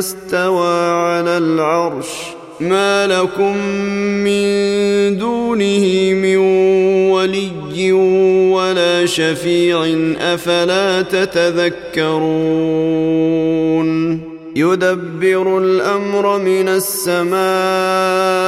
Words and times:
استوى 0.00 0.90
على 0.90 1.38
العرش. 1.38 2.06
ما 2.60 3.06
لكم 3.06 3.56
من 4.24 5.18
دونه 5.18 6.12
من 6.14 6.36
ولي 7.10 7.92
ولا 8.52 9.06
شفيع 9.06 9.84
أفلا 10.20 11.02
تتذكرون؟ 11.02 12.20
يدبر 14.56 15.58
الأمر 15.58 16.38
من 16.38 16.68
السماء. 16.68 18.40